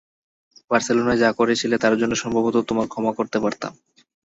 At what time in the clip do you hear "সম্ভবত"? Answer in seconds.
2.23-2.55